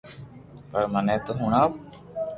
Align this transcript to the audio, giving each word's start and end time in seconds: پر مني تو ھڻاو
پر 0.71 0.83
مني 0.91 1.15
تو 1.25 1.31
ھڻاو 1.39 1.69